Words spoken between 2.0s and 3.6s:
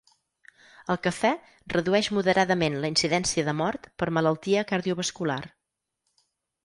moderadament la incidència de